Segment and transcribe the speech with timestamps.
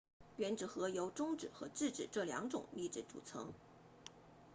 [0.37, 3.53] 原子核由中子和质子这两种粒子组成